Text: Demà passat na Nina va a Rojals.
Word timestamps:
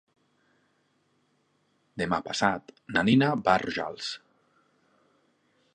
Demà 2.03 2.19
passat 2.29 2.73
na 2.95 3.05
Nina 3.11 3.29
va 3.49 3.55
a 3.57 3.61
Rojals. 3.65 4.11